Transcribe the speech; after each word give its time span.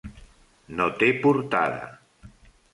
No 0.79 0.87
té 1.03 1.11
portada. 1.27 2.27